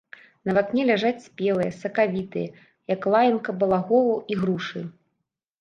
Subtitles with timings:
[0.49, 2.49] На вакне ляжаць спелыя, сакавітыя,
[2.95, 4.83] як лаянка балаголаў, ігрушы.